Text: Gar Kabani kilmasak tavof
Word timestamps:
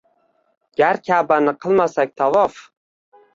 Gar 0.79 0.99
Kabani 1.09 1.53
kilmasak 1.67 2.17
tavof 2.23 2.59